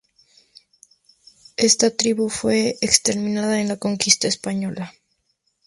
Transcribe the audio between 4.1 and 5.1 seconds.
española.